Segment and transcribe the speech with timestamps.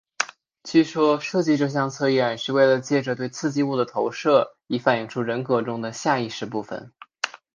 [0.63, 6.91] 据说设计这项测验是为了藉着对刺激物的投射以反映出人格中的下意识部分。